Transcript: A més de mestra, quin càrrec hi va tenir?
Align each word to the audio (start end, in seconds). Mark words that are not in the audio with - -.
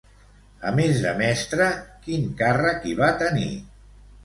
A 0.69 0.71
més 0.79 1.01
de 1.03 1.11
mestra, 1.19 1.67
quin 2.07 2.27
càrrec 2.41 2.91
hi 2.93 2.99
va 3.03 3.13
tenir? 3.23 3.49